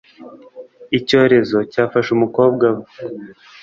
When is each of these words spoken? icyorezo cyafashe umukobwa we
icyorezo 0.97 1.57
cyafashe 1.71 2.09
umukobwa 2.13 2.65
we 2.75 2.83